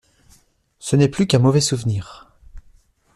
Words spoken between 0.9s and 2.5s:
n’est plus qu’un mauvais souvenir.